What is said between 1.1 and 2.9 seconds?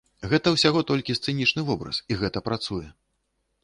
сцэнічны вобраз і гэта працуе!